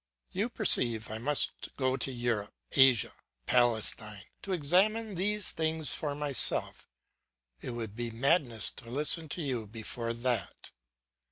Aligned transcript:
You 0.31 0.49
perceive 0.49 1.11
I 1.11 1.19
must 1.19 1.75
go 1.75 1.95
to 1.95 2.11
Europe, 2.11 2.55
Asia, 2.71 3.13
Palestine, 3.45 4.23
to 4.41 4.51
examine 4.51 5.13
these 5.13 5.51
things 5.51 5.93
for 5.93 6.15
myself; 6.15 6.87
it 7.61 7.69
would 7.69 7.95
be 7.95 8.09
madness 8.09 8.71
to 8.77 8.89
listen 8.89 9.29
to 9.29 9.43
you 9.43 9.67
before 9.67 10.13
that. 10.13 10.71